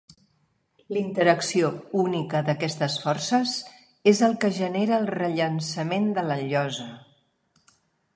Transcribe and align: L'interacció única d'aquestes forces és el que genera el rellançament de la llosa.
L'interacció 0.95 1.67
única 2.03 2.41
d'aquestes 2.47 2.95
forces 3.03 3.53
és 4.13 4.21
el 4.29 4.33
que 4.45 4.51
genera 4.61 4.97
el 4.97 5.05
rellançament 5.17 6.09
de 6.17 6.25
la 6.31 6.39
llosa. 6.53 6.89